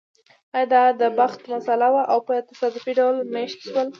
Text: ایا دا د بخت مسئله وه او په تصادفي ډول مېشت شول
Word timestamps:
ایا 0.55 0.65
دا 0.73 0.83
د 0.99 1.01
بخت 1.19 1.41
مسئله 1.55 1.87
وه 1.93 2.03
او 2.11 2.19
په 2.27 2.33
تصادفي 2.49 2.91
ډول 2.99 3.15
مېشت 3.33 3.59
شول 3.67 3.87